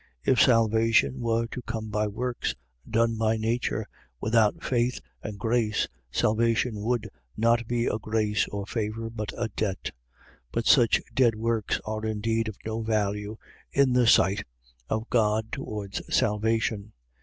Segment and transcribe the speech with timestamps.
[0.25, 2.55] .If salvation were to come by works,
[2.89, 3.85] done by nature,
[4.19, 9.91] without faith and grace, salvation would not be a grace or favour, but a debt;
[10.51, 13.37] but such dead works are indeed of no value
[13.71, 14.41] in the sight
[14.89, 16.93] of God towards salvation.